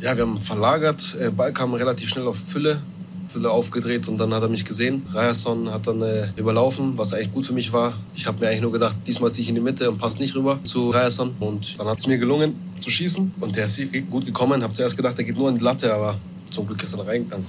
Ja, 0.00 0.16
wir 0.16 0.22
haben 0.22 0.40
verlagert. 0.40 1.14
Der 1.20 1.30
Ball 1.30 1.52
kam 1.52 1.74
relativ 1.74 2.08
schnell 2.08 2.26
auf 2.26 2.36
Fülle. 2.36 2.80
Fülle 3.28 3.50
aufgedreht 3.50 4.08
und 4.08 4.18
dann 4.18 4.34
hat 4.34 4.42
er 4.42 4.48
mich 4.48 4.64
gesehen. 4.64 5.06
Ryerson 5.14 5.70
hat 5.70 5.86
dann 5.86 6.02
äh, 6.02 6.28
überlaufen, 6.36 6.96
was 6.96 7.12
eigentlich 7.12 7.32
gut 7.32 7.44
für 7.44 7.52
mich 7.52 7.72
war. 7.72 7.92
Ich 8.16 8.26
habe 8.26 8.40
mir 8.40 8.48
eigentlich 8.48 8.62
nur 8.62 8.72
gedacht, 8.72 8.96
diesmal 9.06 9.30
ziehe 9.30 9.42
ich 9.42 9.50
in 9.50 9.54
die 9.54 9.60
Mitte 9.60 9.88
und 9.88 9.98
passe 9.98 10.18
nicht 10.18 10.34
rüber 10.34 10.58
zu 10.64 10.90
Ryerson. 10.90 11.36
Und 11.38 11.78
dann 11.78 11.86
hat 11.86 11.98
es 12.00 12.06
mir 12.06 12.18
gelungen 12.18 12.54
zu 12.80 12.90
schießen 12.90 13.34
und 13.40 13.54
der 13.54 13.66
ist 13.66 13.78
gut 14.10 14.24
gekommen. 14.24 14.62
Habe 14.62 14.72
zuerst 14.72 14.96
gedacht, 14.96 15.18
der 15.18 15.24
geht 15.24 15.36
nur 15.36 15.50
in 15.50 15.58
die 15.58 15.64
Latte, 15.64 15.92
aber 15.92 16.18
zum 16.50 16.66
Glück 16.66 16.82
ist 16.82 16.94
er 16.94 17.06
reingegangen. 17.06 17.46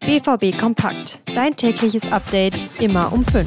BVB 0.00 0.58
Kompakt. 0.58 1.20
Dein 1.34 1.56
tägliches 1.56 2.10
Update 2.10 2.66
immer 2.80 3.12
um 3.12 3.24
5. 3.24 3.46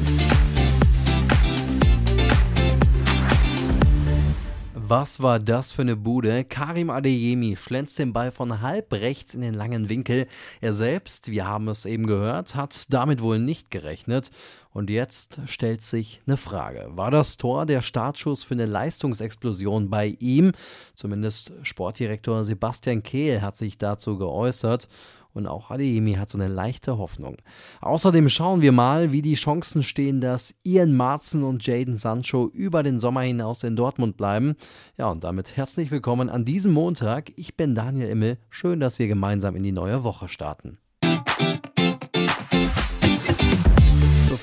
Was 4.88 5.20
war 5.20 5.40
das 5.40 5.72
für 5.72 5.82
eine 5.82 5.96
Bude? 5.96 6.44
Karim 6.44 6.90
Adeyemi 6.90 7.56
schlänzt 7.56 7.98
den 7.98 8.12
Ball 8.12 8.30
von 8.30 8.60
halb 8.60 8.92
rechts 8.92 9.34
in 9.34 9.40
den 9.40 9.52
langen 9.52 9.88
Winkel. 9.88 10.28
Er 10.60 10.74
selbst, 10.74 11.28
wir 11.28 11.44
haben 11.44 11.66
es 11.66 11.86
eben 11.86 12.06
gehört, 12.06 12.54
hat 12.54 12.92
damit 12.92 13.20
wohl 13.20 13.40
nicht 13.40 13.72
gerechnet. 13.72 14.30
Und 14.70 14.88
jetzt 14.88 15.40
stellt 15.46 15.82
sich 15.82 16.22
eine 16.28 16.36
Frage. 16.36 16.86
War 16.90 17.10
das 17.10 17.36
Tor 17.36 17.66
der 17.66 17.80
Startschuss 17.80 18.44
für 18.44 18.54
eine 18.54 18.66
Leistungsexplosion 18.66 19.90
bei 19.90 20.16
ihm? 20.20 20.52
Zumindest 20.94 21.50
Sportdirektor 21.62 22.44
Sebastian 22.44 23.02
Kehl 23.02 23.42
hat 23.42 23.56
sich 23.56 23.78
dazu 23.78 24.16
geäußert 24.18 24.86
und 25.36 25.46
auch 25.46 25.70
Adeyemi 25.70 26.14
hat 26.14 26.30
so 26.30 26.38
eine 26.38 26.48
leichte 26.48 26.98
Hoffnung. 26.98 27.36
Außerdem 27.80 28.28
schauen 28.28 28.62
wir 28.62 28.72
mal, 28.72 29.12
wie 29.12 29.22
die 29.22 29.34
Chancen 29.34 29.82
stehen, 29.82 30.20
dass 30.20 30.54
Ian 30.64 30.96
Marzen 30.96 31.44
und 31.44 31.64
Jaden 31.66 31.98
Sancho 31.98 32.48
über 32.48 32.82
den 32.82 32.98
Sommer 32.98 33.20
hinaus 33.20 33.62
in 33.62 33.76
Dortmund 33.76 34.16
bleiben. 34.16 34.56
Ja, 34.96 35.10
und 35.10 35.22
damit 35.22 35.56
herzlich 35.56 35.90
willkommen 35.90 36.28
an 36.28 36.44
diesem 36.44 36.72
Montag. 36.72 37.32
Ich 37.36 37.56
bin 37.56 37.74
Daniel 37.74 38.08
Immel. 38.08 38.38
Schön, 38.50 38.80
dass 38.80 38.98
wir 38.98 39.08
gemeinsam 39.08 39.54
in 39.56 39.62
die 39.62 39.72
neue 39.72 40.02
Woche 40.02 40.28
starten. 40.28 40.78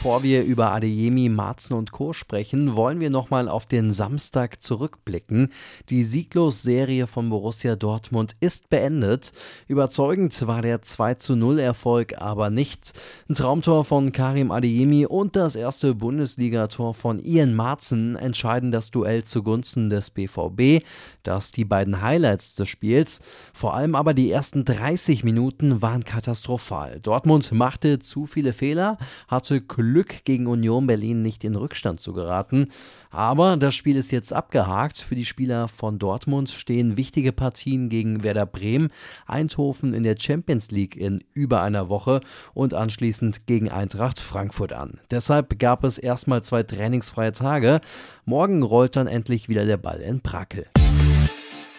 Bevor 0.03 0.21
wir 0.21 0.43
über 0.43 0.73
Adeyemi, 0.73 1.29
Marzen 1.29 1.75
und 1.75 1.93
Co. 1.93 2.11
sprechen, 2.11 2.75
wollen 2.75 2.99
wir 2.99 3.09
nochmal 3.09 3.47
auf 3.47 3.65
den 3.65 3.93
Samstag 3.93 4.61
zurückblicken. 4.61 5.47
Die 5.87 6.03
Sieglos-Serie 6.03 7.07
von 7.07 7.29
Borussia 7.29 7.77
Dortmund 7.77 8.35
ist 8.41 8.69
beendet. 8.69 9.31
Überzeugend 9.69 10.45
war 10.45 10.61
der 10.61 10.81
2 10.81 11.13
zu 11.13 11.37
0 11.37 11.57
Erfolg 11.57 12.21
aber 12.21 12.49
nicht. 12.49 12.91
Ein 13.29 13.35
Traumtor 13.35 13.85
von 13.85 14.11
Karim 14.11 14.51
Adeyemi 14.51 15.05
und 15.05 15.37
das 15.37 15.55
erste 15.55 15.95
Bundesligator 15.95 16.93
von 16.93 17.23
Ian 17.23 17.55
Marzen 17.55 18.17
entscheiden 18.17 18.73
das 18.73 18.91
Duell 18.91 19.23
zugunsten 19.23 19.89
des 19.89 20.09
BVB. 20.09 20.83
Das 21.23 21.53
die 21.53 21.63
beiden 21.63 22.01
Highlights 22.01 22.55
des 22.55 22.67
Spiels. 22.67 23.21
Vor 23.53 23.73
allem 23.73 23.95
aber 23.95 24.13
die 24.13 24.29
ersten 24.29 24.65
30 24.65 25.23
Minuten 25.23 25.81
waren 25.81 26.03
katastrophal. 26.03 26.99
Dortmund 26.99 27.53
machte 27.53 27.99
zu 27.99 28.25
viele 28.25 28.51
Fehler, 28.51 28.97
hatte 29.29 29.61
Klü 29.61 29.92
Glück 29.93 30.25
gegen 30.25 30.47
Union 30.47 30.87
Berlin 30.87 31.21
nicht 31.21 31.43
in 31.43 31.55
Rückstand 31.55 32.01
zu 32.01 32.13
geraten. 32.13 32.69
Aber 33.11 33.57
das 33.57 33.75
Spiel 33.75 33.95
ist 33.95 34.11
jetzt 34.11 34.33
abgehakt. 34.33 34.97
Für 34.97 35.13
die 35.13 35.23
Spieler 35.23 35.67
von 35.67 35.99
Dortmund 35.99 36.49
stehen 36.49 36.97
wichtige 36.97 37.31
Partien 37.31 37.89
gegen 37.89 38.23
Werder 38.23 38.47
Bremen, 38.47 38.89
Eindhoven 39.27 39.93
in 39.93 40.01
der 40.01 40.15
Champions 40.17 40.71
League 40.71 40.95
in 40.95 41.23
über 41.35 41.61
einer 41.61 41.89
Woche 41.89 42.21
und 42.55 42.73
anschließend 42.73 43.45
gegen 43.45 43.69
Eintracht 43.69 44.19
Frankfurt 44.19 44.73
an. 44.73 44.99
Deshalb 45.11 45.59
gab 45.59 45.83
es 45.83 45.99
erstmal 45.99 46.43
zwei 46.43 46.63
trainingsfreie 46.63 47.31
Tage. 47.31 47.79
Morgen 48.25 48.63
rollt 48.63 48.95
dann 48.95 49.05
endlich 49.05 49.47
wieder 49.47 49.67
der 49.67 49.77
Ball 49.77 49.99
in 49.99 50.21
Brakel. 50.21 50.65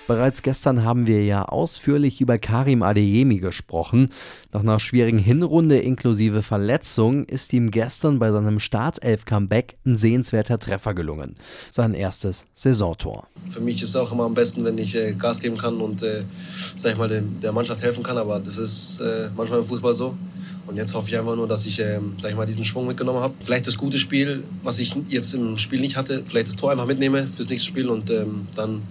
Bereits 0.06 0.42
gestern 0.42 0.84
haben 0.84 1.06
wir 1.06 1.24
ja 1.24 1.46
ausführlich 1.46 2.20
über 2.20 2.36
Karim 2.38 2.82
Adeyemi 2.82 3.38
gesprochen. 3.38 4.10
Nach 4.52 4.60
einer 4.60 4.78
schwierigen 4.78 5.18
Hinrunde 5.18 5.78
inklusive 5.78 6.42
Verletzung 6.42 7.24
ist 7.24 7.54
ihm 7.54 7.70
gestern 7.70 8.18
bei 8.18 8.30
seinem 8.30 8.60
Startelf-Comeback 8.60 9.76
ein 9.86 9.96
sehenswerter 9.96 10.58
Treffer 10.58 10.92
gelungen. 10.92 11.36
Sein 11.70 11.94
erstes 11.94 12.44
Saisontor. 12.52 13.28
Für 13.46 13.60
mich 13.60 13.82
ist 13.82 13.90
es 13.90 13.96
auch 13.96 14.12
immer 14.12 14.24
am 14.24 14.34
besten, 14.34 14.62
wenn 14.64 14.76
ich 14.76 14.94
äh, 14.94 15.14
Gas 15.14 15.40
geben 15.40 15.56
kann 15.56 15.80
und 15.80 16.02
äh, 16.02 16.24
sag 16.76 16.92
ich 16.92 16.98
mal, 16.98 17.08
der 17.08 17.52
Mannschaft 17.52 17.82
helfen 17.82 18.02
kann. 18.02 18.18
Aber 18.18 18.40
das 18.40 18.58
ist 18.58 19.00
äh, 19.00 19.30
manchmal 19.34 19.60
im 19.60 19.64
Fußball 19.64 19.94
so. 19.94 20.14
Und 20.66 20.76
jetzt 20.76 20.94
hoffe 20.94 21.08
ich 21.08 21.18
einfach 21.18 21.34
nur, 21.34 21.48
dass 21.48 21.64
ich, 21.64 21.80
äh, 21.80 21.98
sag 22.18 22.30
ich 22.30 22.36
mal, 22.36 22.46
diesen 22.46 22.66
Schwung 22.66 22.86
mitgenommen 22.86 23.20
habe. 23.20 23.32
Vielleicht 23.40 23.66
das 23.66 23.78
gute 23.78 23.98
Spiel, 23.98 24.44
was 24.62 24.78
ich 24.78 24.94
jetzt 25.08 25.32
im 25.32 25.56
Spiel 25.56 25.80
nicht 25.80 25.96
hatte, 25.96 26.22
vielleicht 26.26 26.48
das 26.48 26.56
Tor 26.56 26.72
einfach 26.72 26.86
mitnehme 26.86 27.26
fürs 27.26 27.48
nächste 27.48 27.68
Spiel 27.68 27.88
und 27.88 28.10
ähm, 28.10 28.48
dann 28.54 28.82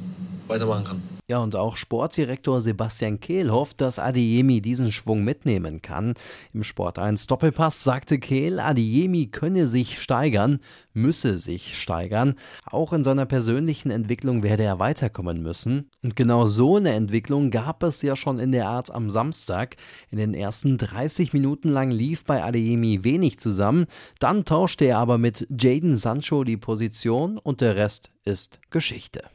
weitermachen 0.47 0.83
kann. 0.83 1.12
Ja, 1.33 1.39
und 1.39 1.55
auch 1.55 1.77
Sportdirektor 1.77 2.61
Sebastian 2.61 3.19
Kehl 3.19 3.49
hofft, 3.49 3.81
dass 3.81 3.97
Adeyemi 3.97 4.61
diesen 4.61 4.91
Schwung 4.91 5.23
mitnehmen 5.23 5.81
kann. 5.81 6.13
Im 6.53 6.63
Sport 6.63 6.99
1 6.99 7.25
Doppelpass 7.25 7.83
sagte 7.83 8.19
Kehl, 8.19 8.59
Adeyemi 8.59 9.29
könne 9.31 9.65
sich 9.65 9.99
steigern, 9.99 10.59
müsse 10.93 11.39
sich 11.39 11.81
steigern. 11.81 12.35
Auch 12.67 12.93
in 12.93 13.03
seiner 13.03 13.25
persönlichen 13.25 13.89
Entwicklung 13.89 14.43
werde 14.43 14.61
er 14.61 14.77
weiterkommen 14.77 15.41
müssen. 15.41 15.89
Und 16.03 16.15
genau 16.15 16.45
so 16.45 16.75
eine 16.75 16.91
Entwicklung 16.91 17.49
gab 17.49 17.81
es 17.81 18.03
ja 18.03 18.15
schon 18.15 18.37
in 18.37 18.51
der 18.51 18.67
Art 18.67 18.91
am 18.93 19.09
Samstag. 19.09 19.77
In 20.11 20.19
den 20.19 20.35
ersten 20.35 20.77
30 20.77 21.33
Minuten 21.33 21.69
lang 21.69 21.89
lief 21.89 22.25
bei 22.25 22.43
Adeyemi 22.43 23.03
wenig 23.03 23.39
zusammen. 23.39 23.87
Dann 24.19 24.45
tauschte 24.45 24.85
er 24.85 24.99
aber 24.99 25.17
mit 25.17 25.47
Jaden 25.49 25.97
Sancho 25.97 26.43
die 26.43 26.57
Position 26.57 27.39
und 27.39 27.59
der 27.61 27.75
Rest 27.75 28.11
ist 28.23 28.59
Geschichte. 28.69 29.32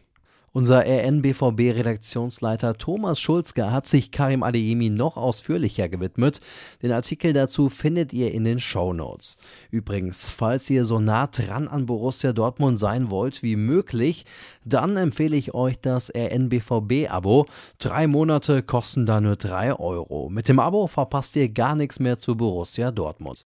Unser 0.59 0.87
RNBVB-Redaktionsleiter 0.87 2.77
Thomas 2.79 3.21
Schulzke 3.21 3.71
hat 3.71 3.87
sich 3.87 4.11
Karim 4.11 4.43
Adeyemi 4.43 4.91
noch 4.91 5.17
ausführlicher 5.17 5.89
gewidmet. 5.89 6.41
Den 6.83 6.91
Artikel 6.91 7.33
dazu 7.33 7.69
findet 7.69 8.13
ihr 8.13 8.33
in 8.33 8.43
den 8.43 8.59
Show 8.59 8.93
Notes. 8.93 9.37
Übrigens, 9.71 10.31
falls 10.31 10.69
ihr 10.69 10.85
so 10.85 10.99
nah 10.99 11.29
dran 11.29 11.69
an 11.69 11.87
Borussia 11.87 12.33
Dortmund 12.33 12.81
sein 12.81 13.09
wollt 13.09 13.45
wie 13.45 13.55
möglich, 13.55 14.25
dann 14.65 14.97
empfehle 14.97 15.37
ich 15.37 15.55
euch 15.55 15.79
das 15.79 16.11
RNBVB-Abo. 16.13 17.47
Drei 17.79 18.09
Monate 18.09 18.65
kosten 18.65 19.07
da 19.07 19.21
nur 19.21 19.37
drei 19.37 19.73
Euro. 19.73 20.29
Mit 20.29 20.49
dem 20.49 20.59
Abo 20.59 20.89
verpasst 20.89 21.37
ihr 21.37 21.51
gar 21.51 21.77
nichts 21.77 22.01
mehr 22.01 22.19
zu 22.19 22.37
Borussia 22.37 22.91
Dortmund. 22.91 23.47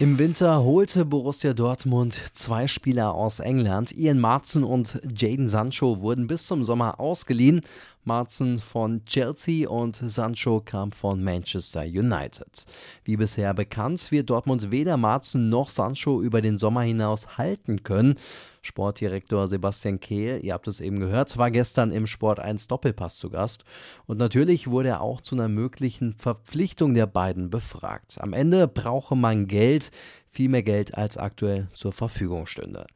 Im 0.00 0.18
Winter 0.18 0.64
holte 0.64 1.04
Borussia 1.04 1.54
Dortmund 1.54 2.20
zwei 2.32 2.66
Spieler 2.66 3.14
aus 3.14 3.38
England. 3.38 3.96
Ian 3.96 4.18
Marzen 4.18 4.64
und 4.64 5.00
Jaden 5.16 5.48
Sancho 5.48 6.00
wurden 6.00 6.26
bis 6.26 6.48
zum 6.48 6.64
Sommer 6.64 6.98
ausgeliehen. 6.98 7.60
Marzen 8.04 8.58
von 8.58 9.04
Chelsea 9.04 9.68
und 9.68 9.96
Sancho 9.96 10.60
kam 10.64 10.92
von 10.92 11.22
Manchester 11.22 11.82
United. 11.82 12.66
Wie 13.04 13.16
bisher 13.16 13.54
bekannt, 13.54 14.10
wird 14.10 14.30
Dortmund 14.30 14.70
weder 14.70 14.96
Marzen 14.96 15.48
noch 15.48 15.68
Sancho 15.68 16.20
über 16.22 16.42
den 16.42 16.58
Sommer 16.58 16.82
hinaus 16.82 17.38
halten 17.38 17.82
können. 17.82 18.16
Sportdirektor 18.64 19.46
Sebastian 19.46 20.00
Kehl, 20.00 20.40
ihr 20.42 20.54
habt 20.54 20.68
es 20.68 20.80
eben 20.80 20.98
gehört, 20.98 21.36
war 21.36 21.50
gestern 21.50 21.90
im 21.90 22.06
Sport 22.06 22.40
1 22.40 22.66
Doppelpass 22.66 23.18
zu 23.18 23.28
Gast. 23.28 23.64
Und 24.06 24.18
natürlich 24.18 24.68
wurde 24.68 24.88
er 24.88 25.00
auch 25.02 25.20
zu 25.20 25.34
einer 25.34 25.48
möglichen 25.48 26.14
Verpflichtung 26.14 26.94
der 26.94 27.06
beiden 27.06 27.50
befragt. 27.50 28.16
Am 28.20 28.32
Ende 28.32 28.66
brauche 28.66 29.16
man 29.16 29.48
Geld, 29.48 29.90
viel 30.34 30.48
mehr 30.48 30.62
Geld 30.62 30.94
als 30.98 31.16
aktuell 31.16 31.68
zur 31.70 31.92
Verfügung 31.92 32.46
stünde. 32.46 32.86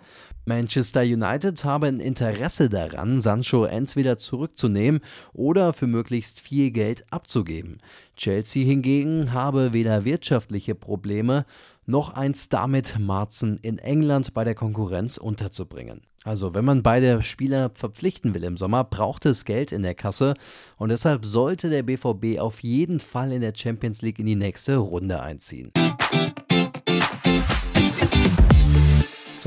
Manchester 0.44 1.02
United 1.02 1.64
habe 1.64 1.86
ein 1.86 2.00
Interesse 2.00 2.68
daran, 2.68 3.20
Sancho 3.20 3.64
entweder 3.64 4.16
zurückzunehmen 4.16 5.00
oder 5.32 5.72
für 5.72 5.86
möglichst 5.86 6.40
viel 6.40 6.70
Geld 6.70 7.04
abzugeben. 7.12 7.80
Chelsea 8.16 8.64
hingegen 8.64 9.32
habe 9.32 9.72
weder 9.72 10.04
wirtschaftliche 10.04 10.74
Probleme 10.74 11.44
noch 11.84 12.10
eins 12.10 12.48
damit, 12.48 12.98
Marzen 12.98 13.58
in 13.62 13.78
England 13.78 14.34
bei 14.34 14.44
der 14.44 14.54
Konkurrenz 14.54 15.16
unterzubringen. 15.16 16.02
Also, 16.24 16.52
wenn 16.52 16.64
man 16.64 16.82
beide 16.82 17.22
Spieler 17.22 17.70
verpflichten 17.74 18.34
will 18.34 18.44
im 18.44 18.56
Sommer, 18.56 18.84
braucht 18.84 19.24
es 19.24 19.44
Geld 19.44 19.72
in 19.72 19.82
der 19.82 19.94
Kasse 19.94 20.34
und 20.76 20.90
deshalb 20.90 21.24
sollte 21.24 21.70
der 21.70 21.82
BVB 21.82 22.40
auf 22.40 22.62
jeden 22.62 23.00
Fall 23.00 23.32
in 23.32 23.40
der 23.40 23.54
Champions 23.54 24.02
League 24.02 24.18
in 24.18 24.26
die 24.26 24.34
nächste 24.34 24.76
Runde 24.76 25.22
einziehen. 25.22 25.72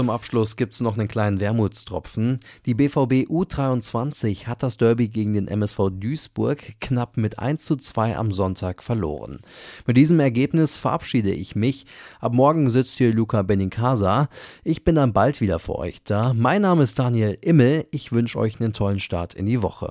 Zum 0.01 0.09
Abschluss 0.09 0.55
gibt 0.55 0.73
es 0.73 0.81
noch 0.81 0.97
einen 0.97 1.07
kleinen 1.07 1.39
Wermutstropfen. 1.39 2.39
Die 2.65 2.73
BVB 2.73 3.29
U23 3.29 4.47
hat 4.47 4.63
das 4.63 4.77
Derby 4.77 5.09
gegen 5.09 5.35
den 5.35 5.47
MSV 5.47 5.91
Duisburg 5.91 6.57
knapp 6.79 7.17
mit 7.17 7.37
1 7.37 7.63
zu 7.63 7.75
2 7.75 8.17
am 8.17 8.31
Sonntag 8.31 8.81
verloren. 8.81 9.41
Mit 9.85 9.97
diesem 9.97 10.19
Ergebnis 10.19 10.75
verabschiede 10.77 11.31
ich 11.31 11.55
mich. 11.55 11.85
Ab 12.19 12.33
morgen 12.33 12.71
sitzt 12.71 12.97
hier 12.97 13.13
Luca 13.13 13.43
Benincasa. 13.43 14.27
Ich 14.63 14.83
bin 14.83 14.95
dann 14.95 15.13
bald 15.13 15.39
wieder 15.39 15.59
für 15.59 15.75
euch 15.75 16.01
da. 16.03 16.33
Mein 16.33 16.63
Name 16.63 16.81
ist 16.81 16.97
Daniel 16.97 17.37
Immel. 17.39 17.85
Ich 17.91 18.11
wünsche 18.11 18.39
euch 18.39 18.59
einen 18.59 18.73
tollen 18.73 18.97
Start 18.97 19.35
in 19.35 19.45
die 19.45 19.61
Woche. 19.61 19.89